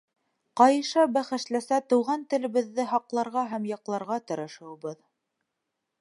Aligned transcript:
Ҡайыша-бәхәсләшә 0.61 1.79
туған 1.93 2.25
телебеҙҙе 2.35 2.85
һаҡларға 2.95 3.47
һәм 3.55 3.71
яҡларға 3.75 4.21
тырышыуыбыҙ. 4.33 5.01